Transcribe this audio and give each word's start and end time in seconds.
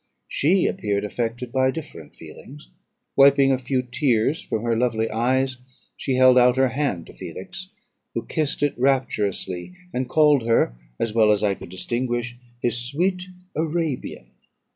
She 0.27 0.65
appeared 0.65 1.05
affected 1.05 1.51
by 1.51 1.69
different 1.69 2.15
feelings; 2.15 2.69
wiping 3.15 3.51
a 3.51 3.59
few 3.59 3.83
tears 3.83 4.41
from 4.41 4.63
her 4.63 4.75
lovely 4.75 5.07
eyes, 5.11 5.57
she 5.95 6.15
held 6.15 6.39
out 6.39 6.57
her 6.57 6.69
hand 6.69 7.05
to 7.05 7.13
Felix, 7.13 7.69
who 8.15 8.25
kissed 8.25 8.63
it 8.63 8.73
rapturously, 8.79 9.75
and 9.93 10.09
called 10.09 10.47
her, 10.47 10.75
as 10.99 11.13
well 11.13 11.31
as 11.31 11.43
I 11.43 11.53
could 11.53 11.69
distinguish, 11.69 12.35
his 12.63 12.83
sweet 12.83 13.25
Arabian. 13.55 14.31